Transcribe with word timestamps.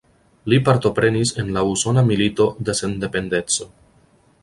Li 0.53 0.57
partoprenis 0.69 1.35
en 1.43 1.53
la 1.57 1.63
Usona 1.73 2.05
Milito 2.09 2.51
de 2.71 2.79
Sendependeco. 2.83 3.73